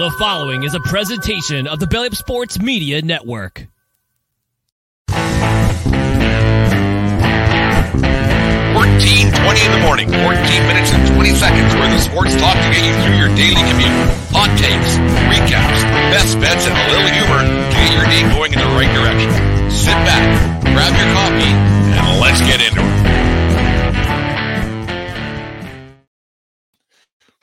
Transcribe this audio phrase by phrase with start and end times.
[0.00, 3.68] The following is a presentation of the Belly Up Sports Media Network.
[5.12, 5.60] 14, 20
[9.60, 10.24] in the morning, 14
[10.72, 13.92] minutes and 20 seconds where the sports talk to get you through your daily commute.
[14.32, 14.96] Hot takes,
[15.28, 18.88] recaps, best bets, and a little humor to get your day going in the right
[18.96, 19.28] direction.
[19.68, 20.24] Sit back,
[20.72, 21.52] grab your coffee,
[21.92, 23.29] and let's get into it.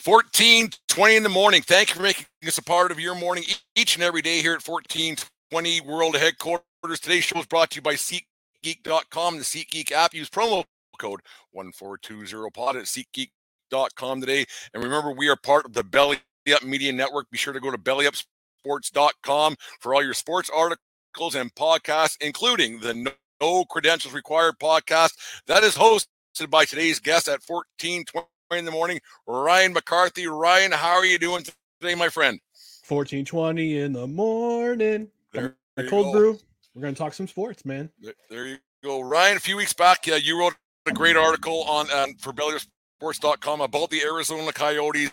[0.08, 1.62] 14, 20 in the morning.
[1.62, 3.44] Thank you for making us a part of your morning
[3.76, 6.64] each and every day here at 1420 World Headquarters.
[7.02, 10.14] Today's show is brought to you by SeatGeek.com, the SeatGeek app.
[10.14, 10.64] Use promo
[10.98, 11.20] code
[11.54, 14.46] 1420pod at SeatGeek.com today.
[14.74, 16.20] And remember, we are part of the Belly
[16.56, 17.30] Up Media Network.
[17.30, 23.12] Be sure to go to BellyUpSports.com for all your sports articles and podcasts, including the
[23.42, 25.16] no Credentials Required podcast
[25.48, 30.28] that is hosted by today's guest at 1420 in the morning, Ryan McCarthy.
[30.28, 31.44] Ryan, how are you doing
[31.82, 32.40] today, my friend?
[32.88, 35.10] 1420 in the morning.
[35.34, 36.12] There A you cold go.
[36.14, 36.40] brew.
[36.74, 37.90] We're going to talk some sports, man.
[38.00, 39.38] There, there you go, Ryan.
[39.38, 40.54] A few weeks back, uh, you wrote
[40.86, 45.12] a great article on um, for BellyUpSports.com about the Arizona Coyotes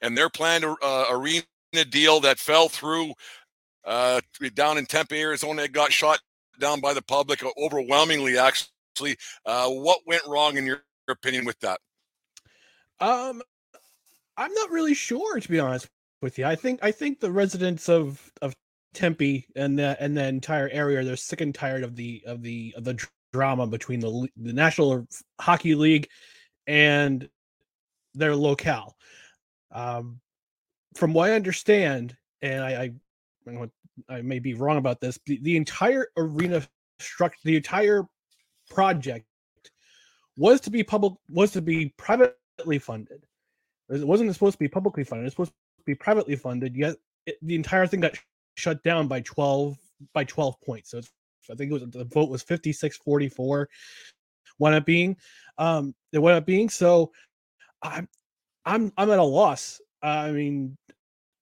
[0.00, 1.42] and their planned uh, arena
[1.90, 3.12] deal that fell through
[3.84, 4.20] uh,
[4.54, 5.62] down in Tempe, Arizona.
[5.62, 6.20] It got shot
[6.60, 8.38] down by the public uh, overwhelmingly.
[8.38, 11.80] Actually, uh, what went wrong in your opinion with that?
[13.00, 13.42] Um
[14.36, 15.88] I'm not really sure to be honest
[16.22, 16.46] with you.
[16.46, 18.54] I think I think the residents of of
[18.94, 22.74] Tempe and the and the entire area they're sick and tired of the of the
[22.76, 22.98] of the
[23.32, 25.06] drama between the the National
[25.40, 26.08] Hockey League
[26.66, 27.28] and
[28.14, 28.96] their locale.
[29.72, 30.20] Um
[30.96, 32.92] from what I understand and I
[33.48, 33.68] I,
[34.08, 36.62] I may be wrong about this, the, the entire arena
[36.98, 38.04] structure the entire
[38.68, 39.26] project
[40.36, 41.94] was to be public was to be
[42.60, 43.22] privately funded.
[43.90, 45.26] It wasn't supposed to be publicly funded.
[45.26, 46.76] It's supposed to be privately funded.
[46.76, 48.20] Yet it, the entire thing got sh-
[48.56, 49.76] shut down by twelve
[50.14, 50.90] by twelve points.
[50.90, 51.10] So it's,
[51.50, 53.66] I think it was the vote was 56-44
[54.58, 55.16] wound up being.
[55.58, 57.10] Um, it wound up being so.
[57.82, 58.08] I'm
[58.64, 59.80] I'm I'm at a loss.
[60.02, 60.76] I mean,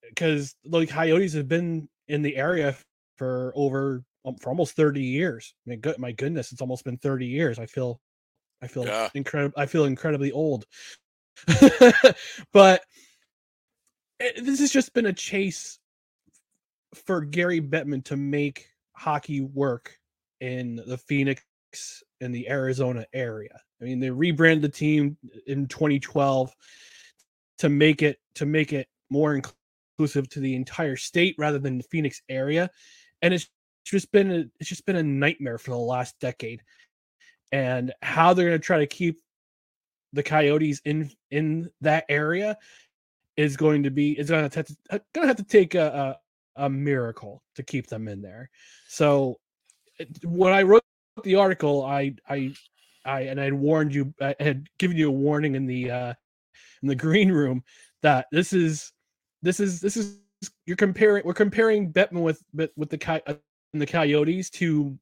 [0.09, 2.77] because the Coyotes have been in the area
[3.17, 5.55] for over um, for almost 30 years.
[5.67, 7.59] I mean, good, my goodness, it's almost been 30 years.
[7.59, 8.01] I feel
[8.63, 9.09] I feel Yeah.
[9.15, 9.61] incredible.
[9.61, 10.65] I feel incredibly old.
[12.53, 12.83] but
[14.21, 15.79] it- this has just been a chase
[16.95, 19.95] for Gary Bettman to make hockey work
[20.41, 21.43] in the Phoenix
[22.21, 23.61] and the Arizona area.
[23.81, 25.17] I mean, they rebranded the team
[25.47, 26.53] in 2012
[27.59, 31.85] to make it to make it more inclusive to the entire state rather than the
[31.85, 32.71] Phoenix area,
[33.23, 33.49] and it's
[33.85, 36.63] just been a, it's just been a nightmare for the last decade.
[37.53, 39.21] And how they're going to try to keep
[40.13, 42.57] the Coyotes in in that area
[43.37, 45.75] is going to be is going to have to uh, going to have to take
[45.75, 46.17] a,
[46.57, 48.51] a a miracle to keep them in there.
[48.89, 49.39] So
[50.25, 50.83] when I wrote
[51.23, 52.55] the article, I I
[53.05, 56.15] I and I warned you, I had given you a warning in the uh
[56.83, 57.63] in the green room
[58.03, 58.93] that this is
[59.43, 60.19] this is this is
[60.67, 63.35] you're comparing we're comparing Bettman with with, the Coy- uh,
[63.73, 64.99] the Coyotes to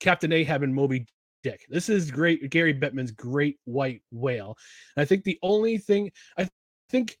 [0.00, 1.06] Captain Ahab and Moby
[1.44, 1.66] Dick.
[1.68, 4.56] This is great Gary Bettman's great white whale.
[4.96, 6.48] And I think the only thing I
[6.90, 7.16] think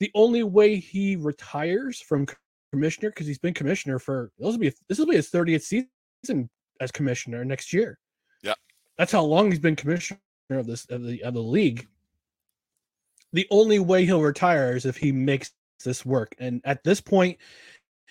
[0.00, 2.26] the only way he retires from
[2.72, 6.50] commissioner because he's been commissioner for this will be this will be his 30th season
[6.80, 7.98] as commissioner next year.
[8.42, 8.54] Yeah.
[8.98, 10.18] That's how long he's been commissioner
[10.50, 11.86] of this of the of the league.
[13.32, 15.52] The only way he'll retire is if he makes
[15.84, 16.34] this work.
[16.38, 17.38] And at this point,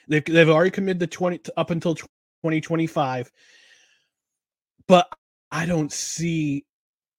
[0.07, 3.31] they've they've already committed to 20 up until 2025.
[4.87, 5.09] But
[5.51, 6.65] I don't see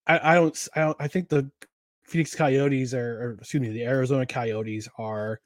[0.06, 1.50] I, I don't I don't I think the
[2.04, 5.40] Phoenix Coyotes are or excuse me, the Arizona Coyotes are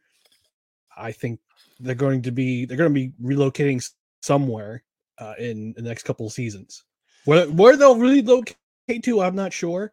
[0.97, 1.41] I think
[1.79, 3.83] they're going to be they're going to be relocating
[4.23, 4.83] somewhere
[5.19, 6.85] uh, in the next couple of seasons.
[7.25, 8.57] Where where they'll relocate
[9.03, 9.93] to, I'm not sure,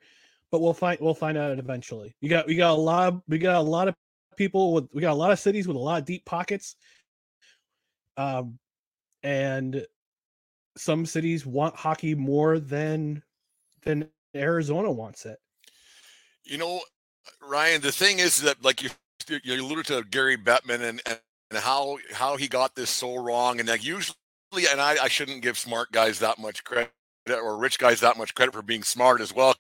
[0.52, 2.16] but we'll find we'll find out eventually.
[2.22, 3.96] You got we got a lot of, we got a lot of
[4.36, 6.76] people with we got a lot of cities with a lot of deep pockets.
[8.18, 8.58] Um,
[9.24, 9.86] and
[10.78, 13.24] some cities want hockey more than
[13.84, 15.40] than Arizona wants it.
[16.44, 16.82] You know,
[17.42, 18.90] Ryan, the thing is that like you
[19.44, 23.68] you alluded to Gary Bettman and, and how how he got this so wrong, and
[23.68, 24.16] like usually,
[24.72, 26.92] and I, I shouldn't give smart guys that much credit
[27.30, 29.56] or rich guys that much credit for being smart as well,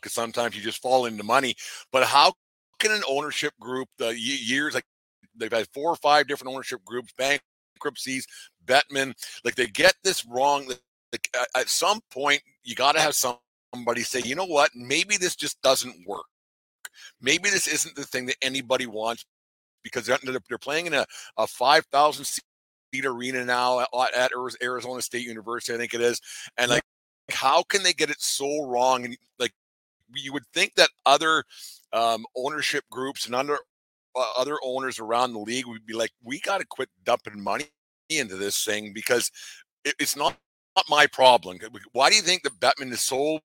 [0.00, 1.56] because sometimes you just fall into money.
[1.92, 2.34] But how
[2.78, 4.84] can an ownership group the years like
[5.36, 7.12] they've had four or five different ownership groups,
[7.78, 8.26] bankruptcies,
[8.66, 9.14] Bettman,
[9.44, 10.66] like they get this wrong.
[10.68, 13.14] Like, at- some point, you got to have
[13.74, 16.26] somebody say, you know what, maybe this just doesn't work
[17.20, 19.24] maybe this isn't the thing that anybody wants
[19.82, 22.42] because they're, they're playing in a, a 5,000 seat
[23.06, 24.32] arena now at, at
[24.62, 26.20] Arizona State University, I think it is.
[26.56, 26.82] And like,
[27.30, 29.04] how can they get it so wrong?
[29.04, 29.52] And like,
[30.14, 31.44] you would think that other
[31.92, 33.58] um, ownership groups and under
[34.36, 37.66] other owners around the league would be like, we got to quit dumping money
[38.08, 39.30] into this thing because
[39.84, 40.36] it, it's not,
[40.76, 41.58] not my problem.
[41.92, 43.40] Why do you think that Bettman is so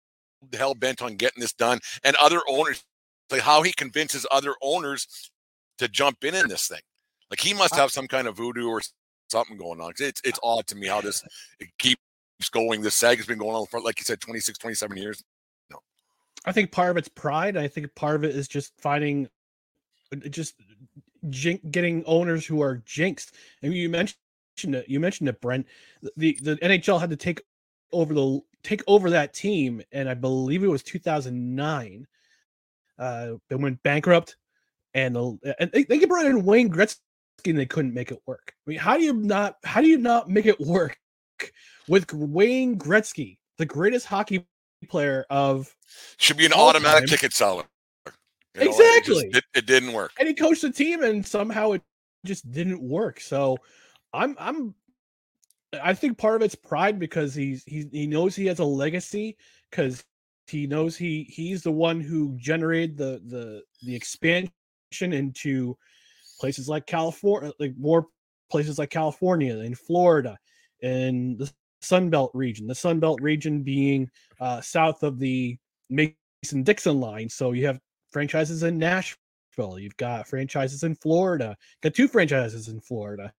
[0.54, 1.80] hell bent on getting this done?
[2.04, 2.84] And other owners,
[3.32, 5.32] like how he convinces other owners
[5.78, 6.82] to jump in in this thing.
[7.30, 8.82] Like he must have some kind of voodoo or
[9.30, 9.94] something going on.
[10.00, 11.24] It's it's odd to me how this
[11.80, 12.00] keeps
[12.52, 12.82] going.
[12.82, 15.24] This sag has been going on for, like you said, 26, 27 years.
[15.72, 15.80] No.
[16.46, 17.58] I think part of it's pride.
[17.58, 19.28] I think part of it is just finding
[20.16, 20.56] just
[21.30, 23.36] jink, getting owners who are jinxed.
[23.62, 24.18] And you mentioned
[24.58, 24.88] it.
[24.88, 25.68] You mentioned it, Brent.
[26.18, 27.42] The the NHL had to take
[27.92, 32.08] over the take over that team, and I believe it was 2009.
[33.00, 34.38] Uh, they went bankrupt,
[34.94, 37.00] and the and they, they brought in Wayne Gretzky,
[37.46, 38.54] and they couldn't make it work.
[38.66, 40.98] I mean, how do you not how do you not make it work
[41.88, 44.46] with Wayne Gretzky, the greatest hockey
[44.90, 45.74] player of
[46.18, 47.08] should be an automatic time.
[47.08, 47.64] ticket seller.
[48.56, 49.26] You know, exactly.
[49.26, 50.12] It, just, it, it, didn't work.
[50.20, 51.82] And he coached the team, and somehow it
[52.26, 53.20] just didn't work.
[53.20, 53.58] So,
[54.14, 54.76] I'm I'm
[55.82, 59.38] I think part of it's pride because he's he he knows he has a legacy
[59.70, 60.04] because
[60.48, 64.52] he knows he he's the one who generated the the the expansion
[65.00, 65.78] into
[66.40, 68.08] places like California, like more
[68.52, 70.38] places like California and Florida
[70.82, 71.52] and the
[71.82, 72.68] Sun Belt region.
[72.68, 74.10] The Sun Belt region being
[74.40, 75.58] uh, south of the
[75.90, 77.30] Mason Dixon line.
[77.30, 77.80] So you have
[78.14, 79.78] franchises in Nashville.
[79.78, 81.58] You've got franchises in Florida.
[81.82, 83.34] Got two franchises in Florida.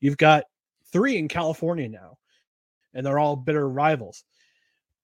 [0.00, 0.44] You've got
[0.92, 2.16] three in California now,
[2.94, 4.24] and they're all bitter rivals.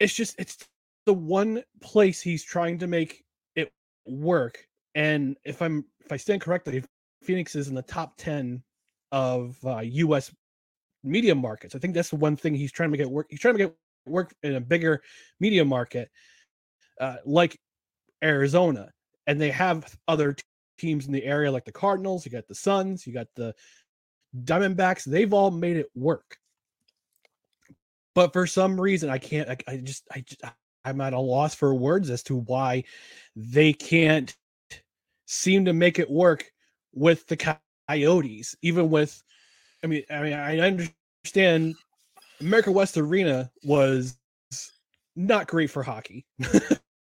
[0.01, 0.59] It's just it's
[1.07, 3.25] the one place he's trying to make
[3.55, 3.73] it
[4.07, 4.67] work.
[4.95, 6.83] And if I'm if I stand correctly,
[7.23, 8.63] Phoenix is in the top ten
[9.13, 10.35] of uh, U.S.
[11.03, 11.75] media markets.
[11.75, 13.27] I think that's the one thing he's trying to it work.
[13.31, 13.77] He's trying to get
[14.07, 15.03] work in a bigger
[15.41, 16.11] media market,
[17.01, 17.59] uh, like
[18.25, 18.91] Arizona,
[19.27, 20.37] and they have other
[20.79, 22.25] teams in the area like the Cardinals.
[22.25, 23.07] You got the Suns.
[23.07, 23.55] You got the
[24.43, 26.37] Diamondbacks, they've all made it work.
[28.15, 30.25] But for some reason, I can't, I, I just, I,
[30.85, 32.85] I'm at a loss for words as to why
[33.37, 34.35] they can't
[35.27, 36.45] seem to make it work
[36.93, 37.57] with the
[37.89, 39.23] Coyotes, even with,
[39.83, 41.75] I mean, I mean, I understand
[42.41, 44.17] America West Arena was
[45.17, 46.27] not great for hocky.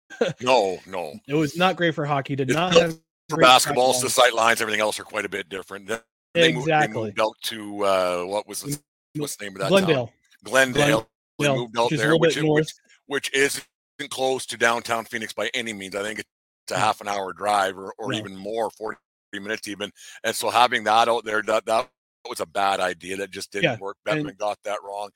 [0.42, 2.36] no, no, it was not great for hockey.
[2.36, 3.00] Did not have
[3.30, 4.00] for basketball.
[4.00, 5.88] The sight lines, everything else are quite a bit different.
[6.34, 6.54] They exactly.
[6.54, 8.80] Moved, they moved out to uh, what was the,
[9.18, 9.70] what's the name of that?
[9.70, 10.08] Glendale.
[10.08, 10.14] Town?
[10.44, 11.10] Glendale.
[11.38, 11.58] Glendale.
[11.58, 12.74] moved out there, which, which,
[13.08, 13.66] which isn't
[14.10, 15.96] close to downtown Phoenix by any means.
[15.96, 18.98] I think it's a half an hour drive or, or even more, 40
[19.34, 19.92] minutes even.
[20.24, 21.90] And so having that out there, that that
[22.30, 23.18] was a bad idea.
[23.18, 23.78] That just didn't yeah.
[23.80, 23.98] work.
[24.08, 25.10] Bettman got that wrong.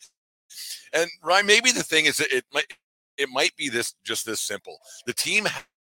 [0.94, 2.66] And Ryan, maybe the thing is that it might
[3.18, 4.80] it might be this just this simple.
[5.06, 5.48] The team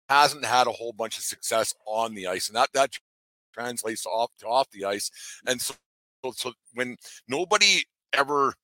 [0.09, 2.91] hasn't had a whole bunch of success on the ice, and that that
[3.53, 5.11] translates off to off the ice.
[5.47, 5.75] And so,
[6.35, 6.97] so when
[7.29, 8.55] nobody ever,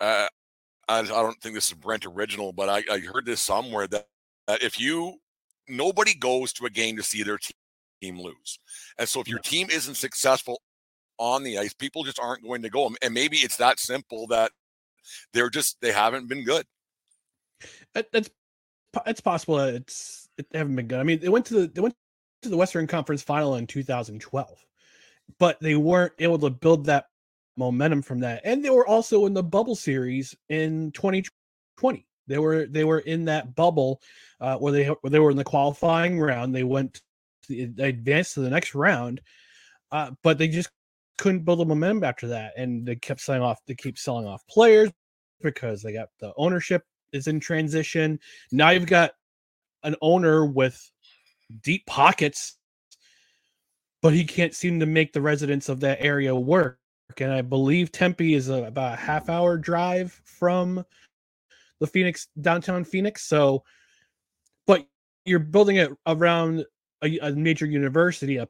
[0.00, 0.28] uh,
[0.88, 4.06] I, don't think this is Brent original, but I, I heard this somewhere that,
[4.46, 5.16] that if you
[5.68, 8.58] nobody goes to a game to see their team lose,
[8.98, 10.60] and so if your team isn't successful
[11.18, 12.90] on the ice, people just aren't going to go.
[13.02, 14.52] And maybe it's that simple that
[15.32, 16.64] they're just they haven't been good.
[17.94, 18.30] That's
[19.06, 19.58] it's possible.
[19.60, 21.00] It's it, haven't been good.
[21.00, 21.94] I mean, they went to the they went
[22.42, 24.66] to the Western Conference Final in 2012,
[25.38, 27.06] but they weren't able to build that
[27.56, 28.42] momentum from that.
[28.44, 32.06] And they were also in the bubble series in 2020.
[32.26, 34.00] They were they were in that bubble
[34.40, 36.54] uh, where they where they were in the qualifying round.
[36.54, 37.00] They went
[37.48, 39.20] the, they advanced to the next round,
[39.90, 40.70] uh, but they just
[41.18, 42.52] couldn't build a momentum after that.
[42.56, 43.58] And they kept selling off.
[43.66, 44.90] They keep selling off players
[45.42, 48.18] because they got the ownership is in transition.
[48.52, 49.12] Now you've got
[49.82, 50.90] an owner with
[51.62, 52.56] deep pockets,
[54.02, 56.78] but he can't seem to make the residents of that area work.
[57.18, 60.84] And I believe Tempe is a, about a half hour drive from
[61.80, 63.24] the Phoenix downtown Phoenix.
[63.26, 63.64] So,
[64.66, 64.86] but
[65.24, 66.64] you're building it around
[67.02, 68.46] a, a major university, a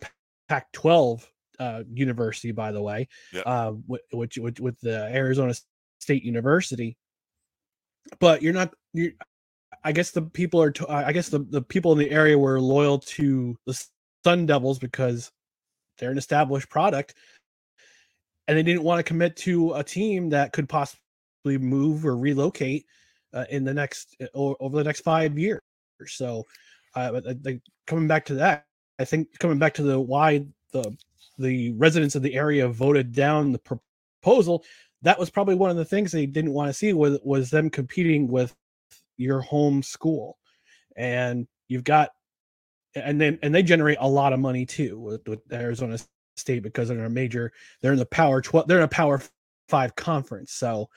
[0.48, 1.24] Pac-12
[1.58, 3.08] uh, university, by the way,
[3.46, 3.70] uh,
[4.10, 5.54] which, which with the Arizona
[6.00, 6.96] State University.
[8.18, 9.12] But you're not you're
[9.84, 10.72] I guess the people are.
[10.88, 13.84] I guess the the people in the area were loyal to the
[14.24, 15.30] Sun Devils because
[15.98, 17.14] they're an established product,
[18.46, 21.00] and they didn't want to commit to a team that could possibly
[21.46, 22.84] move or relocate
[23.32, 25.60] uh, in the next or over the next five years.
[26.06, 26.46] So,
[26.94, 27.20] uh,
[27.86, 28.64] coming back to that,
[28.98, 30.94] I think coming back to the why the
[31.38, 33.80] the residents of the area voted down the
[34.20, 34.64] proposal,
[35.02, 37.70] that was probably one of the things they didn't want to see was was them
[37.70, 38.54] competing with
[39.16, 40.38] your home school,
[40.96, 42.10] and you've got,
[42.94, 45.98] and then and they generate a lot of money too with, with Arizona
[46.36, 49.22] State because they're a major, they're in the Power Twelve, they're in a Power
[49.68, 50.88] Five conference, so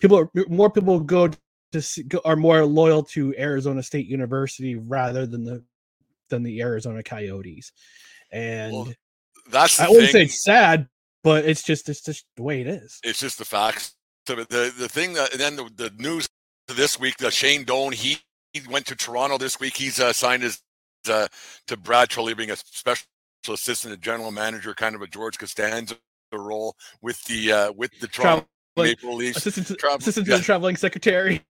[0.00, 1.30] people are more people go
[1.72, 5.64] to see, are more loyal to Arizona State University rather than the
[6.28, 7.72] than the Arizona Coyotes,
[8.30, 8.72] and.
[8.72, 8.92] Well,
[9.48, 10.88] that's I wouldn't say it's sad,
[11.26, 13.00] but it's just it's just the way it is.
[13.02, 13.96] It's just the facts.
[14.26, 16.28] The the, the thing that and then the, the news
[16.68, 18.18] this week that Shane Doan he,
[18.52, 19.76] he went to Toronto this week.
[19.76, 20.62] He's uh, signed his
[21.10, 21.26] uh,
[21.66, 23.06] to Brad Treliving being a special
[23.48, 25.96] assistant and general manager, kind of a George Costanza
[26.32, 29.38] role with the uh, with the Toronto Traveling- Maple Leafs.
[29.38, 30.34] Assistant, to, Travel- assistant yeah.
[30.34, 31.44] to the traveling secretary.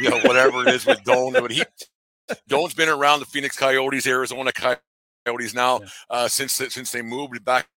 [0.00, 1.34] you know, whatever it is with Doan.
[1.34, 1.62] But he
[2.48, 5.88] Doan's been around the Phoenix Coyotes, Arizona Coyotes now Yeah.
[6.10, 7.68] uh, since since they moved back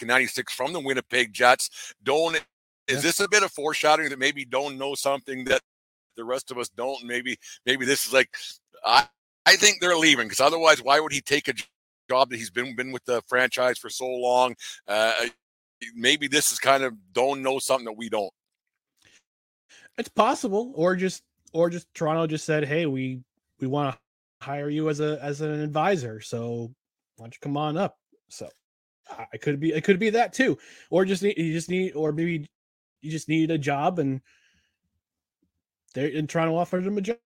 [0.00, 1.94] '96 from the Winnipeg Jets.
[2.02, 2.36] Doan,
[2.88, 5.62] is this a bit of foreshadowing that maybe Doan knows something that
[6.16, 7.04] the rest of us don't?
[7.04, 8.34] Maybe maybe this is like
[8.84, 9.06] I
[9.46, 11.54] I think they're leaving because otherwise, why would he take a
[12.08, 14.54] job that he's been been with the franchise for so long?
[14.86, 15.12] Uh,
[15.94, 18.32] maybe this is kind of Doan knows something that we don't.
[19.98, 21.22] It's possible, or just
[21.52, 23.20] or just Toronto just said, "Hey, we
[23.60, 26.72] we want to hire you as a as an advisor, so
[27.16, 28.48] why don't you come on up?" So
[29.10, 30.58] I could be it could be that too,
[30.90, 32.48] or just need you just need or maybe
[33.02, 34.20] you just need a job and
[35.94, 37.18] they and Toronto offered him a job.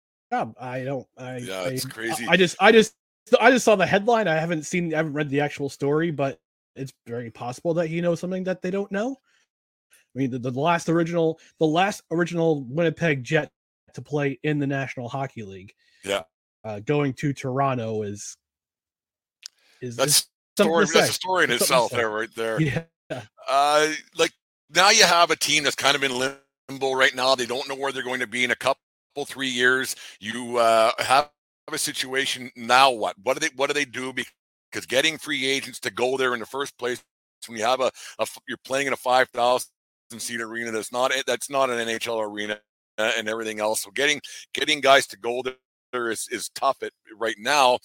[0.59, 1.07] I don't.
[1.19, 2.27] I Yeah, I, it's crazy.
[2.29, 2.95] I just I just
[3.41, 4.29] I just saw the headline.
[4.29, 6.41] I haven't seen I haven't read the actual story, but
[6.77, 9.17] it's very possible that he knows something that they don't know.
[10.15, 13.51] I mean, the, the last original, the last original Winnipeg Jet
[13.95, 15.73] to play in the National Hockey League,
[16.05, 16.23] Yeah.
[16.65, 18.37] uh, going to Toronto is
[19.81, 20.87] is That's story.
[20.93, 21.91] That's a story in That's itself.
[21.91, 22.61] There, right there.
[22.61, 22.85] Yeah,
[23.49, 24.33] Uh, like
[24.75, 26.13] now you have a team that's kind of in
[26.71, 27.35] limbo right now.
[27.35, 28.81] They don't know where they're going to be in a couple,
[29.27, 29.95] three years.
[30.21, 31.31] You uh, have
[31.73, 32.91] a situation now.
[32.91, 33.17] What?
[33.23, 33.55] What do they?
[33.57, 34.13] What do they do?
[34.13, 37.03] Because getting free agents to go there in the first place
[37.47, 39.69] when you have a, a you're playing in a five thousand
[40.19, 42.59] seat arena that's not that's not an NHL arena
[42.99, 43.83] uh, and everything else.
[43.83, 44.21] So getting
[44.53, 45.43] getting guys to go
[45.93, 47.79] there is is tough at right now.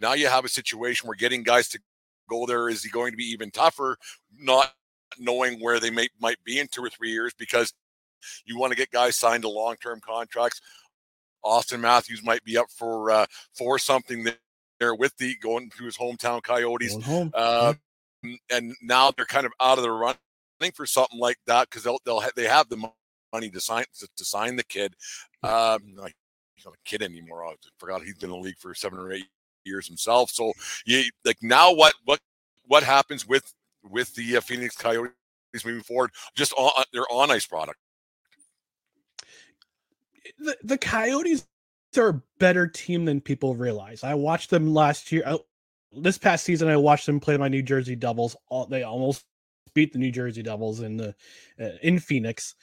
[0.00, 1.80] Now you have a situation where getting guys to
[2.28, 3.96] go there is he going to be even tougher,
[4.38, 4.72] not
[5.18, 7.72] knowing where they may might be in two or three years because
[8.44, 10.60] you want to get guys signed to long term contracts.
[11.44, 15.96] Auston Matthews might be up for uh, for something there- with the going to his
[15.96, 17.02] hometown Coyotes.
[17.04, 17.30] home.
[17.34, 17.74] Uh,
[18.50, 21.98] and now they're kind of out of the running for something like that because they'll
[22.04, 22.76] they'll ha- they have the
[23.32, 24.94] money to sign to, to sign the kid.
[25.42, 26.14] Um, like
[26.56, 27.46] he's not a kid anymore.
[27.46, 29.26] I forgot he's been in the league for seven or eight
[29.66, 30.30] years himself.
[30.30, 30.52] So
[30.86, 32.20] you like now what what
[32.66, 33.52] what happens with
[33.84, 35.12] with the uh, Phoenix Coyotes
[35.64, 36.10] moving forward?
[36.36, 37.78] Just on their on ice product.
[40.38, 41.46] the, the Coyotes
[41.96, 44.04] are a better team than people realize.
[44.04, 45.22] I watched them last year.
[45.26, 45.38] I,
[45.92, 48.36] this past season, I watched them play my New Jersey Devils.
[48.48, 49.24] All, they almost
[49.74, 51.14] beat the New Jersey Devils in the
[51.60, 52.54] uh, in Phoenix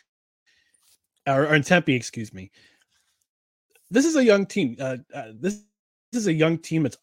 [1.27, 2.51] or, or in Tempe, excuse me.
[3.89, 4.75] This is a young team.
[4.79, 5.63] Uh, uh, this
[6.15, 6.85] is a young team.
[6.85, 6.97] It's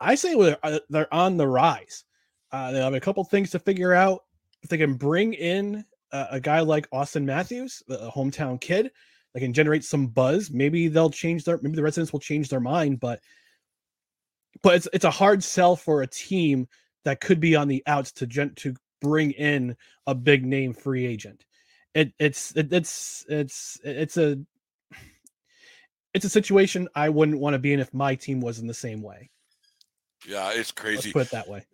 [0.00, 2.04] I say they're, uh, they're on the rise.
[2.52, 4.24] Uh, they have a couple things to figure out.
[4.62, 8.90] If they can bring in uh, a guy like Auston Matthews, a hometown kid,
[9.34, 10.50] they can generate some buzz.
[10.50, 13.20] Maybe they'll change their maybe the residents will change their mind, but
[14.62, 16.68] but it's it's a hard sell for a team
[17.04, 21.06] that could be on the outs to gen, to bring in a big name free
[21.06, 21.44] agent.
[21.94, 24.38] It it's it, it's it's it's a
[26.16, 28.74] it's a situation I wouldn't want to be in if my team was in the
[28.74, 29.28] same way.
[30.26, 31.12] Yeah, it's Let's crazy.
[31.12, 31.64] put it that way.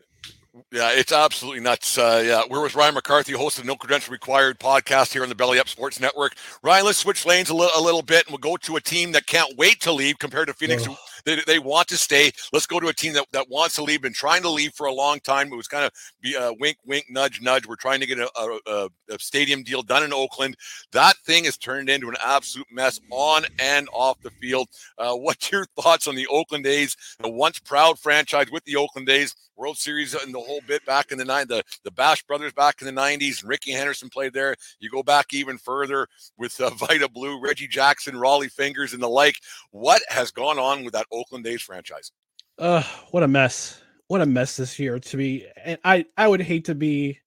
[0.70, 1.96] Yeah, it's absolutely nuts.
[1.96, 5.30] Uh, yeah, we're with Ryan McCarthy, host of the No Credential Required podcast here on
[5.30, 6.34] the Belly Up Sports Network.
[6.62, 9.12] Ryan, let's switch lanes a, li- a little bit, and we'll go to a team
[9.12, 10.86] that can't wait to leave compared to Phoenix.
[10.86, 10.96] Ugh.
[11.24, 12.30] They, they want to stay.
[12.52, 14.86] Let's go to a team that, that wants to leave, been trying to leave for
[14.86, 15.52] a long time.
[15.52, 17.66] It was kind of be a wink, wink, nudge, nudge.
[17.66, 20.56] We're trying to get a, a, a- a stadium deal done in Oakland.
[20.92, 24.68] That thing has turned into an absolute mess on and off the field.
[24.98, 29.08] Uh, what's your thoughts on the Oakland A's, the once proud franchise with the Oakland
[29.08, 32.52] A's, World Series and the whole bit back in the nine, the the Bash brothers
[32.52, 34.56] back in the '90s, and Rickey Henderson played there.
[34.80, 39.08] You go back even further with uh, Vida Blue, Reggie Jackson, Rollie Fingers, and the
[39.08, 39.36] like.
[39.70, 42.10] What has gone on with that Oakland A's franchise?
[42.58, 43.80] Uh, what a mess!
[44.08, 45.46] What a mess this year to be.
[45.64, 47.20] And I I would hate to be.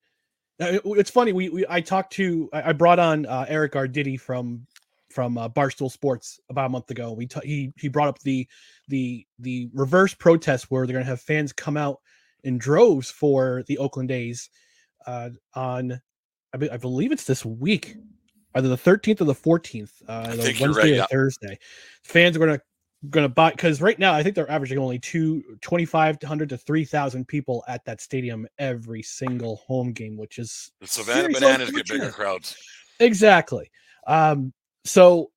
[0.61, 1.31] uh, It's funny.
[1.31, 4.67] We, we I talked to I brought on uh, Eric Arditi from
[5.09, 7.13] from uh, Barstool Sports about a month ago.
[7.13, 8.45] We ta- he he brought up the
[8.89, 12.01] the the reverse protest where they're going to have fans come out
[12.45, 14.49] in droves for the Oakland A's
[15.05, 15.99] uh, on,
[16.53, 17.97] I, be, I believe it's this week,
[18.53, 21.05] either the 13th or the 14th, uh, the Wednesday right, or yeah.
[21.11, 21.59] Thursday.
[22.03, 22.61] Fans are going to
[23.09, 27.27] going to buy because right now I think they're averaging only two 2,500 to 3,000
[27.27, 32.11] people at that stadium every single home game, which is The Savannah Bananas get bigger
[32.11, 32.57] crowds.
[32.99, 33.69] Exactly.
[34.07, 34.53] Um,
[34.85, 35.31] so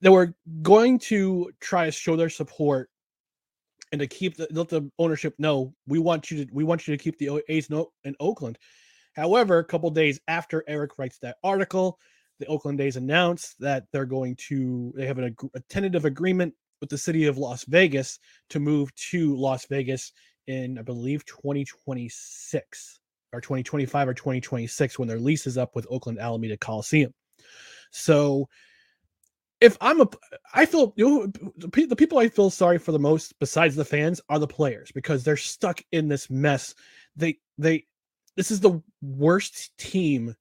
[0.00, 2.90] they were going to try to show their support
[3.92, 6.96] and to keep the let the ownership know we want you to we want you
[6.96, 8.58] to keep the A's no in Oakland.
[9.14, 11.98] However, a couple days after Eric writes that article,
[12.38, 16.90] the Oakland A's announced that they're going to they have an, a tentative agreement with
[16.90, 18.18] the city of Las Vegas
[18.50, 20.12] to move to Las Vegas
[20.46, 23.00] in I believe 2026
[23.32, 27.12] or 2025 or 2026 when their lease is up with Oakland Alameda Coliseum.
[27.90, 28.48] So
[29.60, 30.08] if I'm a
[30.54, 34.20] I feel you know, the people I feel sorry for the most besides the fans
[34.28, 36.74] are the players because they're stuck in this mess.
[37.16, 37.86] They they
[38.36, 40.34] this is the worst team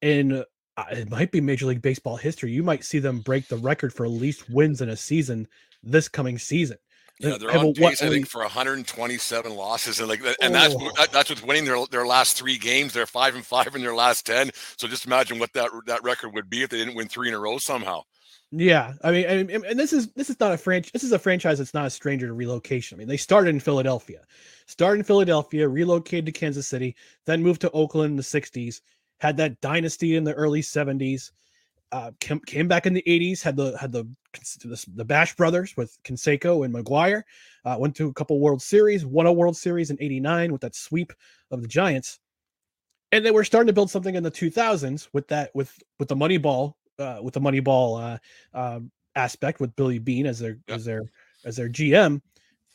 [0.00, 0.44] in
[0.76, 2.50] uh, it might be Major League Baseball history.
[2.50, 5.46] You might see them break the record for least wins in a season
[5.82, 6.78] this coming season.
[7.20, 10.90] Yeah, they're on what- pace, I think, for 127 losses, and like, and that's Oh.
[10.96, 12.94] that- that's with winning their their last three games.
[12.94, 14.50] They're five and five in their last ten.
[14.78, 17.34] So just imagine what that that record would be if they didn't win three in
[17.34, 18.02] a row somehow.
[18.54, 20.92] Yeah, I mean, and, and- this is this is not a franchise.
[20.92, 22.96] This is a franchise that's not a stranger to relocation.
[22.96, 24.20] I mean, they started in Philadelphia,
[24.66, 26.94] started in Philadelphia, relocated to Kansas City,
[27.24, 28.82] then moved to Oakland in the '60s,
[29.20, 31.30] had that dynasty in the early '70s,
[31.92, 34.04] uh, came, came back in the '80s, had the had the
[34.64, 37.22] the, Bash brothers with Canseco and McGwire,
[37.64, 40.74] uh, went to a couple World Series, won a World Series in '89 with that
[40.74, 41.14] sweep
[41.50, 42.18] of the Giants,
[43.12, 46.16] and they were starting to build something in the 2000s with that with with the
[46.16, 48.18] Moneyball uh, with the Moneyball
[48.54, 50.76] uh, um, aspect with Billy Beane as their Yep.
[50.76, 51.02] as their
[51.44, 52.20] as their GM,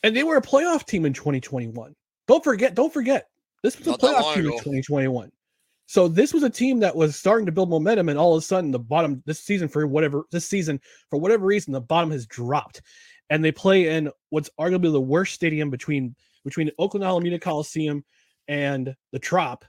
[0.03, 1.95] and they were a playoff team in 2021.
[2.27, 3.29] Don't forget, don't forget,
[3.63, 5.31] this was a Not that playoff team in 2021.
[5.85, 8.45] So this was a team that was starting to build momentum, and all of a
[8.45, 12.25] sudden, the bottom this season for whatever this season for whatever reason, the bottom has
[12.25, 12.81] dropped,
[13.29, 18.03] and they play in what's arguably the worst stadium between between Oakland Alameda Coliseum
[18.49, 19.63] and the Trop,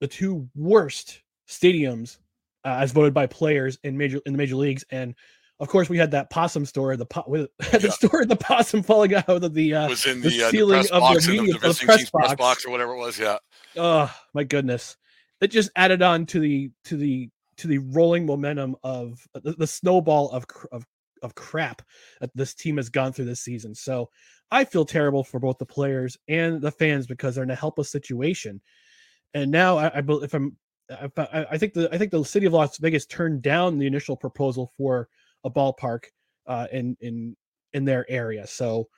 [0.00, 2.18] the two worst stadiums
[2.66, 4.84] uh, as voted by players in major in the major leagues.
[4.90, 5.14] And
[5.60, 7.90] of course, we had that possum story, the po- with, the Yeah.
[7.90, 9.74] story of the possum falling out of the.
[9.74, 11.58] Uh, was in the the, uh, the ceiling press of the box media- the, the
[11.60, 12.34] press team's press box.
[12.36, 13.18] box or whatever it was.
[13.18, 13.38] Yeah,
[13.78, 14.96] oh my goodness!
[15.40, 19.66] It just added on to the to the to the rolling momentum of the, the
[19.66, 20.84] snowball of of
[21.22, 21.80] of crap
[22.20, 23.74] that this team has gone through this season.
[23.74, 24.10] So
[24.50, 27.90] I feel terrible for both the players and the fans because they're in a helpless
[27.90, 28.60] situation.
[29.32, 30.56] And now I, I if I'm
[30.90, 34.16] I, I think the I think the city of Las Vegas turned down the initial
[34.16, 35.08] proposal for
[35.44, 36.04] a ballpark
[36.46, 37.36] uh, in in
[37.72, 38.46] in their area.
[38.46, 38.88] So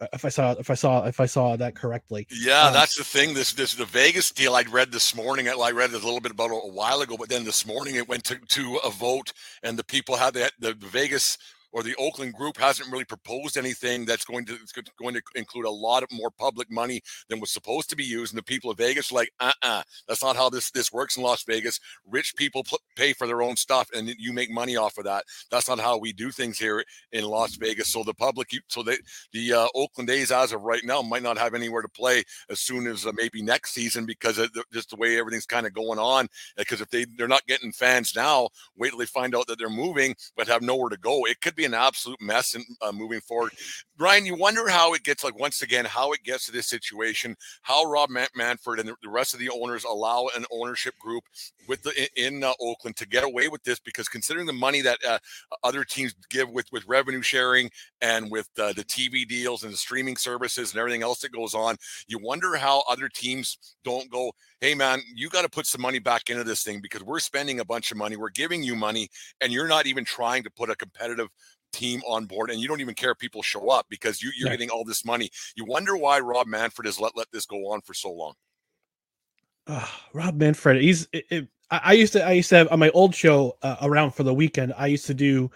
[0.00, 2.96] uh, if I saw if I saw if I saw that correctly, yeah, Um, that's
[2.96, 3.34] the thing.
[3.34, 5.48] This this the Vegas deal I read this morning.
[5.48, 8.08] I read it a little bit about a while ago, but then this morning it
[8.08, 9.32] went to, to a vote,
[9.62, 11.38] and the people had that the, the Vegas
[11.72, 14.58] or the Oakland group hasn't really proposed anything that's going to
[14.98, 18.32] going to include a lot of more public money than was supposed to be used.
[18.32, 21.22] And the people of Vegas like, uh, uh that's not how this this works in
[21.22, 21.80] Las Vegas.
[22.06, 25.24] Rich people pl- pay for their own stuff, and you make money off of that.
[25.50, 27.88] That's not how we do things here in Las Vegas.
[27.88, 28.96] So the public, so they
[29.32, 32.60] the uh, Oakland A's as of right now might not have anywhere to play as
[32.60, 35.74] soon as uh, maybe next season because of the, just the way everything's kind of
[35.74, 36.28] going on.
[36.56, 39.68] Because if they they're not getting fans now, wait till they find out that they're
[39.68, 41.26] moving but have nowhere to go.
[41.26, 43.52] It could be an absolute mess in, uh, moving forward.
[43.98, 47.36] Ryan, you wonder how it gets like once again how it gets to this situation.
[47.62, 51.24] How Rob Man- Manfred and the, rest of the owners allow an ownership group
[51.66, 54.80] with the in, in uh, Oakland to get away with this because considering the money
[54.82, 55.18] that uh,
[55.64, 59.76] other teams give with with revenue sharing and with uh, the TV deals and the
[59.76, 64.30] streaming services and everything else that goes on, you wonder how other teams don't go,
[64.60, 67.58] hey man, you got to put some money back into this thing because we're spending
[67.58, 69.08] a bunch of money, we're giving you money,
[69.40, 71.28] and you're not even trying to put a competitive
[71.72, 74.48] team on board and you don't even care if people show up because you, you're
[74.48, 74.54] Right.
[74.58, 75.30] getting all this money.
[75.56, 78.34] You wonder why Rob Manfred has let, let this go on for so long.
[79.66, 80.80] Ah, Rob Manfred.
[80.80, 81.06] He's.
[81.12, 82.24] It, it, I, used to.
[82.24, 84.72] I used to have on my old show uh, around for the weekend.
[84.76, 85.50] I used to do.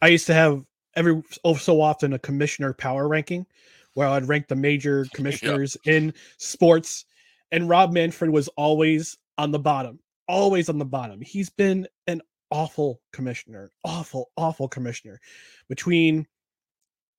[0.00, 0.64] I used to have
[0.96, 3.44] every oh so often a commissioner power ranking,
[3.92, 7.04] where I'd rank the major commissioners in sports,
[7.50, 9.98] and Rob Manfred was always on the bottom.
[10.28, 11.20] Always on the bottom.
[11.20, 13.70] He's been an awful commissioner.
[13.82, 15.20] Awful, awful commissioner.
[15.68, 16.26] Between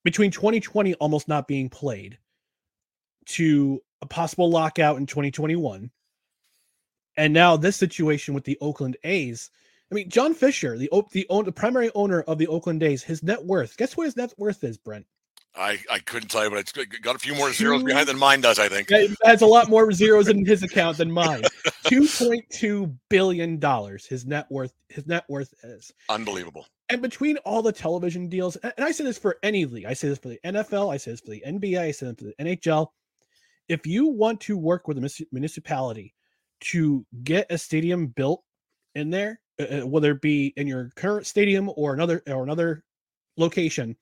[0.05, 2.17] between 2020 almost not being played
[3.25, 5.89] to a possible lockout in 2021
[7.15, 9.49] and now this situation with the Oakland A's.
[9.91, 13.43] I mean, John Fisher, the the, the primary owner of the Oakland A's, his net
[13.43, 13.77] worth.
[13.77, 15.05] Guess what his net worth is, Brent?
[15.55, 18.41] I, I couldn't tell you, but it's got a few more zeros behind than mine
[18.41, 18.89] does, I think.
[18.89, 21.43] It has a lot more zeros in his account than mine.
[21.85, 24.05] Two point two billion dollars.
[24.07, 24.73] His net worth.
[24.89, 26.65] His net worth is Unbelievable.
[26.89, 29.93] and between all the television deals, and and I say this for any league, I
[29.93, 32.25] say this for the NFL, I say this for the NBA, I say this for
[32.25, 32.87] the NHL.
[33.69, 36.13] If you want to work with a municipality
[36.61, 38.43] to get a stadium built
[38.95, 42.83] in there, uh, uh, whether it be in your current stadium or another or another
[43.37, 43.95] location,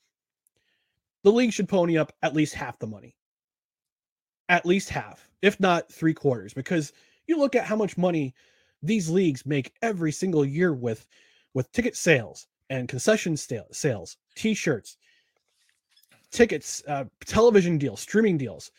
[1.24, 3.16] the league should pony up at least half the money.
[4.50, 6.94] At least half, if not three quarters, because
[7.28, 8.34] you look at how much money
[8.84, 11.06] these leagues make every single year with
[11.54, 14.98] with ticket sales and concession sale, sales, t-shirts,
[16.32, 18.72] tickets, uh, television deals, streaming deals.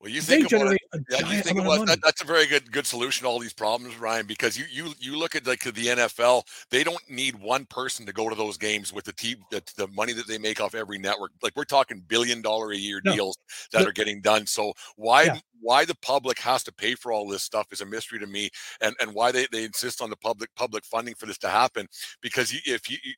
[0.00, 1.92] Well, you They think about it, generate a Yeah, giant think amount about of money.
[1.92, 4.26] that, that's a very good good solution to all these problems, Ryan.
[4.26, 8.12] Because you you you look at like the NFL, they don't need one person to
[8.12, 10.98] go to those games with the team the, the money that they make off every
[10.98, 11.32] network.
[11.42, 13.14] Like we're talking billion dollar a year No.
[13.14, 13.38] deals
[13.72, 14.46] that The- are getting done.
[14.46, 15.38] So why Yeah.
[15.60, 18.50] why the public has to pay for all this stuff is a mystery to me,
[18.82, 21.86] and and why they they insist on the public public funding for this to happen.
[22.20, 23.14] Because you, if you, you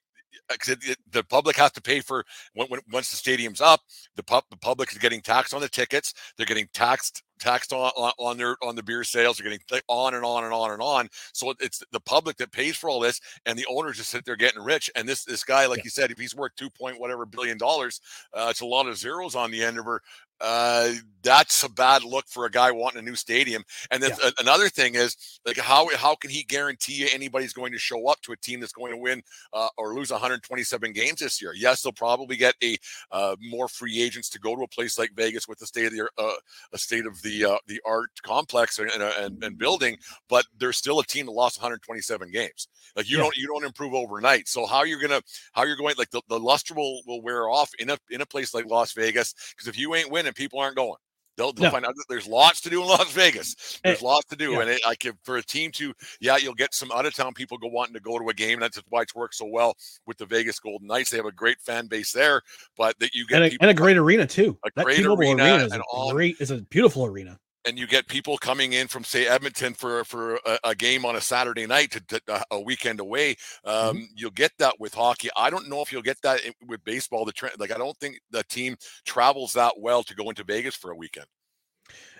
[0.48, 2.24] because it- the public has to pay for
[2.54, 3.80] when, when once the stadium's up,
[4.16, 6.14] the pub the public is getting taxed on the tickets.
[6.36, 9.36] They're getting taxed taxed on, on, on their on the beer sales.
[9.38, 11.08] They're getting th- on and on and on and on.
[11.32, 14.36] So it's the public that pays for all this, and the owners just sit there
[14.36, 14.90] getting rich.
[14.96, 15.84] And this this guy, like Yeah.
[15.84, 18.00] you said, if he's worth two point whatever billion dollars,
[18.34, 20.02] uh, it's a lot of zeros on the end of her.
[20.40, 23.64] Uh, that's a bad look for a guy wanting a new stadium.
[23.90, 27.72] And then a- another thing is like how how can he guarantee you anybody's going
[27.72, 29.22] to show up to a team that's going to win
[29.52, 31.52] uh, or lose 127 games this year?
[31.54, 32.76] Yes, they'll probably get a
[33.10, 35.92] uh, more free agents to go to a place like Vegas with the state of
[35.92, 36.32] the uh,
[36.72, 39.96] a state of the uh, the art complex and, and, and, and building,
[40.28, 42.68] but there's still a team that lost 127 games.
[42.96, 43.24] Like you Yeah.
[43.24, 44.48] don't you don't improve overnight.
[44.48, 45.20] So how you're gonna
[45.52, 48.26] how you're going like the, the luster will, will wear off in a in a
[48.26, 50.96] place like Las Vegas because if you ain't winning, people aren't going.
[51.36, 51.70] They'll, they'll No.
[51.70, 53.78] find out that there's lots to do in Las Vegas.
[53.84, 54.60] There's Eh, lots to do, yeah.
[54.62, 57.32] and it, like if, for a team to, yeah, you'll get some out of town
[57.32, 58.58] people go wanting to go to a game.
[58.58, 61.10] That's why it's worked so well with the Vegas Golden Knights.
[61.10, 62.42] They have a great fan base there,
[62.76, 64.58] but that you get And a, and a great arena too.
[64.64, 67.38] A that great arena arena, is and a all- great is a beautiful arena.
[67.64, 71.16] And you get people coming in from say Edmonton for for a, a game on
[71.16, 73.36] a Saturday night to, to uh, a weekend away.
[73.64, 74.04] Um, Mm-hmm.
[74.16, 75.28] You'll get that with hockey.
[75.36, 77.24] I don't know if you'll get that in- with baseball.
[77.24, 80.74] The trend, like I don't think the team travels that well to go into Vegas
[80.76, 81.26] for a weekend.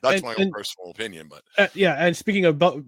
[0.02, 2.82] That's And- my own and- personal opinion, but Uh, yeah, and speaking of, bu-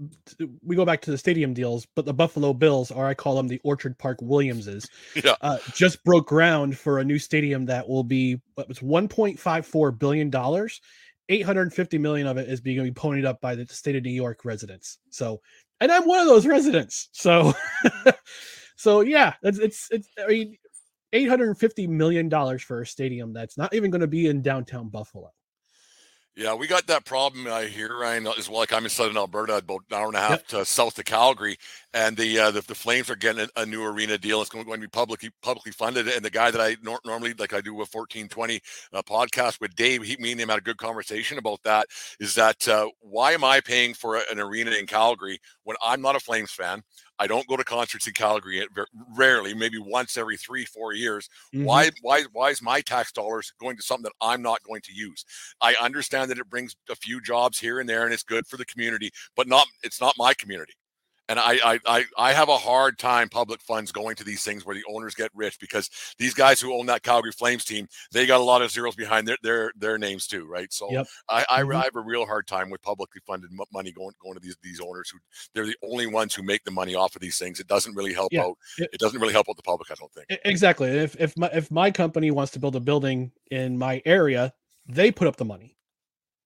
[0.62, 3.48] we go back to the stadium deals, but the Buffalo Bills, or I call them
[3.48, 4.88] the Orchard Park Williamses,
[5.24, 5.34] Yeah.
[5.42, 10.30] uh, just broke ground for a new stadium that will be what was 1.54 billion
[10.30, 10.80] dollars.
[11.30, 14.44] 850 million of it is being be ponied up by the state of New York
[14.44, 14.98] residents.
[15.10, 15.40] So,
[15.80, 17.08] and I'm one of those residents.
[17.12, 17.54] So,
[18.76, 20.08] so yeah, it's it's it's.
[20.22, 20.58] I mean,
[21.12, 25.32] 850 million dollars for a stadium that's not even going to be in downtown Buffalo.
[26.36, 28.60] Yeah, we got that problem I hear, Ryan, as well.
[28.60, 30.46] Like I'm in southern Alberta, about an hour and a half Yep.
[30.48, 31.58] to south of Calgary,
[31.92, 34.40] and the uh, the, the Flames are getting a, a new arena deal.
[34.40, 36.08] It's going, going to be publicly publicly funded.
[36.08, 38.60] And the guy that I nor- normally like I do a 1420
[38.92, 41.86] uh, podcast with Dave, he me and him had a good conversation about that.
[42.20, 46.00] Is that uh, why am I paying for a- an arena in Calgary when I'm
[46.00, 46.82] not a Flames fan?
[47.18, 48.66] I don't go to concerts in Calgary
[49.16, 51.28] rarely, maybe once every three four years.
[51.54, 51.64] Mhm.
[51.64, 54.92] Why why why is my tax dollars going to something that I'm not going to
[54.92, 55.24] use?
[55.60, 58.56] I understand that it brings a few jobs here and there and it's good for
[58.56, 60.74] the community, but not it's not my community.
[61.30, 64.66] And I I I, I have a hard time public funds going to these things
[64.66, 65.88] where the owners get rich because
[66.18, 69.28] these guys who own that Calgary Flames team, they got a lot of zeros behind
[69.28, 70.72] their their their names too, right?
[70.72, 71.06] So Yep.
[71.28, 71.60] I I.
[71.60, 71.82] I mm-hmm.
[71.82, 75.08] have a real hard time with publicly funded money going going to these these owners
[75.08, 75.18] who
[75.54, 77.60] they're the only ones who make the money off of these things.
[77.60, 78.42] It doesn't really help Yeah.
[78.42, 78.56] out.
[78.78, 80.26] It- It doesn't really help out the public, I don't think.
[80.44, 80.88] Exactly.
[80.90, 84.52] If if my if my company wants to build a building in my area,
[84.86, 85.76] they put up the money.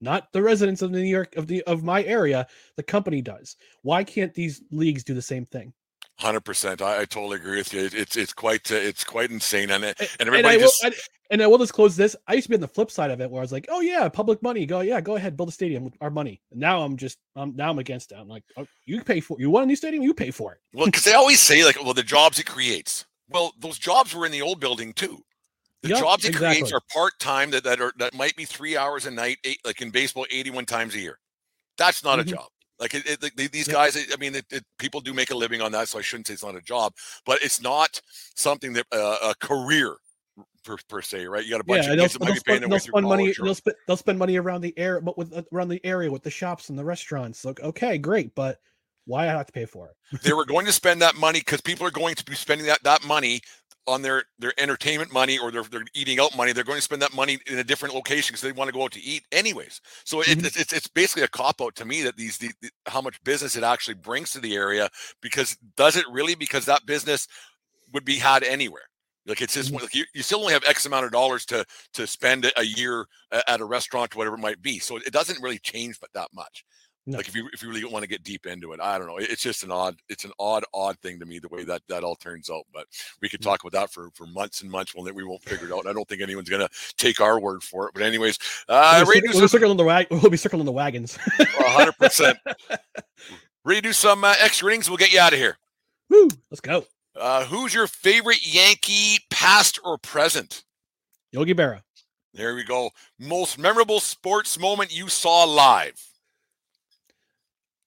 [0.05, 3.57] Not the residents of New York of the of my area, the company does.
[3.83, 5.73] Why can't these leagues do the same thing?
[6.19, 6.81] Hundred percent.
[6.83, 7.81] I, I totally agree with you.
[7.87, 10.57] It- It's it's quite uh, it's quite insane, and it, A- and And I everybody
[10.59, 10.93] will just I,
[11.31, 12.15] and I will disclose this.
[12.29, 13.81] I used to be on the flip side of it where I was like, oh
[13.81, 14.67] yeah, public money.
[14.67, 16.41] Go, yeah, go ahead, build a stadium with our money.
[16.53, 18.17] And now I'm just I'm now I'm against it.
[18.17, 20.59] I'm like, oh, you pay for you want a new stadium, you pay for it.
[20.75, 23.07] well because they always say like, well, the jobs it creates.
[23.31, 25.25] Well, those jobs were in the old building too.
[25.85, 28.75] The Yep, jobs it creates are part time that that are that might be three
[28.75, 31.19] hours a night, eight, like in baseball, eighty one times a year.
[31.77, 32.23] That's not Mhm.
[32.23, 32.47] a job.
[32.79, 33.77] Like it, it, the- these Yep.
[33.77, 36.27] guys, I mean, it, it, people do make a living on that, so I shouldn't
[36.27, 36.95] say it's not a job,
[37.27, 38.01] but it's not
[38.35, 39.95] something that uh, a career
[40.65, 41.45] per, per se, right?
[41.45, 42.81] You got a bunch Yeah, of kids that might be paying spend, their they'll way
[42.81, 43.31] through spend money.
[43.39, 46.23] or- They'll spend they'll spend money around the air, but with around the area with
[46.23, 47.45] the shops and the restaurants.
[47.45, 48.59] Like, okay, great, but
[49.05, 49.97] why I have to pay for it?
[50.23, 52.83] they were going to spend that money because people are going to be spending that
[52.85, 53.41] that money
[53.87, 57.03] on their their entertainment money or their, their eating out money, they're going to spend
[57.03, 59.81] that money in a different location because they want to go out to eat anyways.
[60.05, 60.45] So it, Mhm.
[60.45, 63.57] it's, it's basically a cop out to me that these the, the- how much business
[63.57, 64.89] it actually brings to the area
[65.21, 67.29] because does it really because that business
[67.93, 68.83] would be had anywhere.
[69.27, 69.81] Like it's just Mhm.
[69.81, 73.07] like you, you still only have X amount of dollars to to spend a year
[73.49, 74.79] at a restaurant or whatever it might be.
[74.79, 76.65] So it doesn't really change but that much.
[77.07, 77.19] No.
[77.19, 79.19] Like if you if you really want to get deep into it, I don't know.
[79.19, 82.03] It's just an odd it's an odd odd thing to me the way that that
[82.03, 82.65] all turns out.
[82.73, 82.87] But
[83.21, 83.45] we could Mm.
[83.45, 84.95] talk about that for for months and months.
[84.95, 85.81] Well, we won't figure it out.
[85.81, 87.95] And I don't think anyone's gonna take our word for it.
[87.95, 88.39] But anyways,
[88.71, 91.19] uh, we'll, be circling, we'll, be circling the wag- we'll be circling the wagons.
[91.19, 92.39] hundred percent.
[93.67, 94.89] Ready to do some uh, extra innings?
[94.89, 95.59] We'll get you out of here.
[96.11, 96.29] Woo!
[96.51, 96.87] Let's go.
[97.17, 100.65] Uh, who's your favorite Yankee, past or present?
[101.33, 101.83] Yogi Berra.
[102.33, 102.91] There we go.
[103.19, 106.03] Most memorable sports moment you saw live.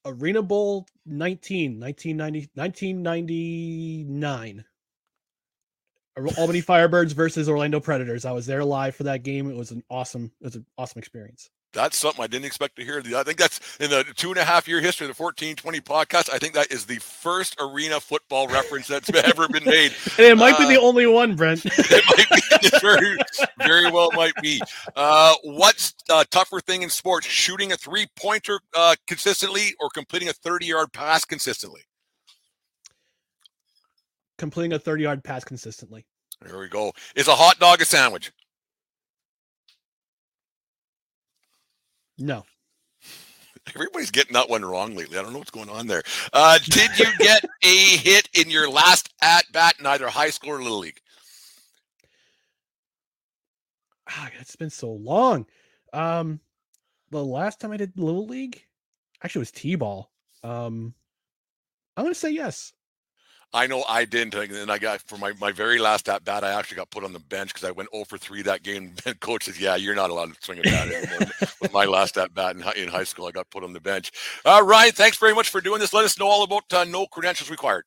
[0.07, 4.65] Arena Bowl 19, 1990, 1999.
[6.37, 8.25] Albany Firebirds versus Orlando Predators.
[8.25, 9.51] I was there live for that game.
[9.51, 11.49] It was an awesome, it was an awesome experience.
[11.73, 13.03] That's something I didn't expect to hear.
[13.15, 16.34] I think that's in the two and a half year history of the 1420 podcast.
[16.34, 19.93] I think that is the first arena football reference that's ever been made.
[20.17, 21.63] And it might be the Uh, only one, Brent.
[21.65, 23.17] It might be, it very,
[23.60, 24.62] very well might be.
[24.95, 30.30] Uh, what's a tougher thing in sports, shooting a three pointer uh, consistently or completing
[30.30, 31.82] a 30 yard pass consistently?
[34.38, 36.06] Completing a 30 yard pass consistently.
[36.41, 36.93] There we go.
[37.15, 38.32] Is a hot dog a sandwich?
[42.17, 42.45] No.
[43.75, 45.17] Everybody's getting that one wrong lately.
[45.17, 46.03] I don't know what's going on there.
[46.32, 50.51] Uh, did you get a hit in your last at bat in either high school
[50.51, 51.01] or little league?
[54.10, 55.45] Ah, it's been so long.
[55.91, 56.39] Um,
[57.12, 58.63] the last time I did Little League,
[59.23, 60.12] actually, it was T-ball.
[60.43, 60.93] Um,
[61.95, 62.73] I'm gonna say yes.
[63.53, 64.36] I know I didn't.
[64.36, 67.03] And then I got for my, my very last at bat, I actually got put
[67.03, 68.93] on the bench because I went 0 for 3 that game.
[69.05, 71.31] And coach says, Yeah, you're not allowed to swing a bat anymore.
[71.62, 74.12] With my last at bat in, in high school, I got put on the bench.
[74.45, 75.93] Uh, Ryan, thanks very much for doing this.
[75.93, 77.86] Let us know all about uh, no credentials required.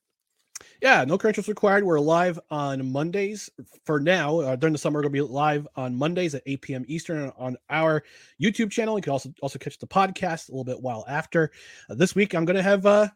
[0.81, 1.83] Yeah, no credentials required.
[1.83, 3.49] We're live on Mondays
[3.85, 4.39] for now.
[4.39, 6.85] Uh, during the summer, we're gonna be live on Mondays at 8 p.m.
[6.87, 8.03] Eastern on our
[8.41, 8.97] YouTube channel.
[8.97, 11.51] You can also also catch the podcast a little bit while after.
[11.89, 13.07] Uh, this week, I'm gonna have uh,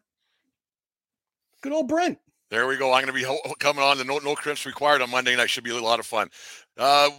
[1.60, 2.18] good old Brent.
[2.50, 2.92] There we go.
[2.92, 5.50] I'm going to be ho- coming on the no, no credentials required on Monday night.
[5.50, 6.28] Should be a lot of fun.
[6.78, 7.10] Uh,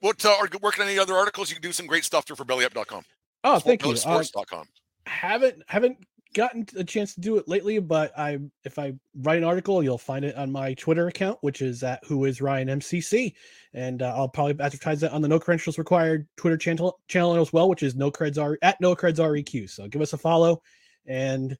[0.00, 1.50] what uh, are working on any other articles?
[1.50, 3.02] You can do some great stuff there for bellyup.com.
[3.44, 3.92] Oh, thank you.
[3.92, 4.66] Uh, Sports.com.
[5.06, 5.98] haven't haven't
[6.34, 9.98] gotten a chance to do it lately, but I if I write an article, you'll
[9.98, 13.32] find it on my Twitter account, which is at who is Ryan MCC,
[13.72, 17.52] and uh, I'll probably advertise that on the No Credentials Required Twitter channel channel as
[17.52, 19.70] well, which is No Creds R at No Creds REQ.
[19.70, 20.60] So give us a follow,
[21.06, 21.56] and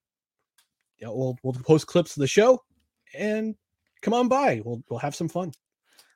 [0.98, 2.60] yeah, we'll we'll post clips of the show,
[3.16, 3.54] and
[4.02, 4.60] come on by.
[4.64, 5.52] We'll we'll have some fun.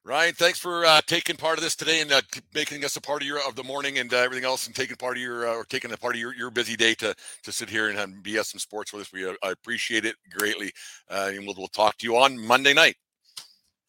[0.03, 2.23] Ryan, thanks for uh, taking part of this today and uh,
[2.55, 4.97] making us a part of your of the morning and uh, everything else, and taking
[4.97, 7.53] part of your uh, or taking a part of your, your busy day to to
[7.53, 9.13] sit here and have BS some sports with us.
[9.13, 10.73] We uh, I appreciate it greatly,
[11.11, 12.97] uh, and we'll we'll talk to you on Monday night.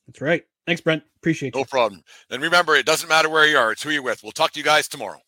[0.05, 0.43] That's right.
[0.67, 1.03] Thanks, Brent.
[1.17, 1.61] Appreciate you.
[1.61, 2.03] No problem.
[2.29, 4.21] And remember, it doesn't matter where you are; it's who you're with.
[4.21, 5.21] We'll talk to you guys tomorrow.